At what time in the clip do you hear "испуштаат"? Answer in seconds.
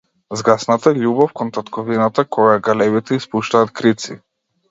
3.23-3.77